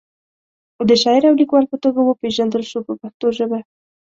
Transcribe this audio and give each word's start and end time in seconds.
د 0.89 0.91
شاعر 1.01 1.23
او 1.29 1.35
لیکوال 1.41 1.65
په 1.69 1.77
توګه 1.83 1.99
وپیژندل 2.03 2.63
شو 2.71 2.79
په 2.87 2.93
پښتو 3.01 3.27
ژبه. 3.37 3.59